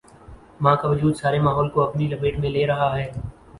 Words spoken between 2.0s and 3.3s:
لپیٹ میں لے رہا ہے۔